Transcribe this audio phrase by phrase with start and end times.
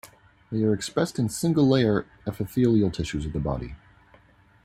[0.51, 3.75] They are expressed in single layer epithelial tissues of the body.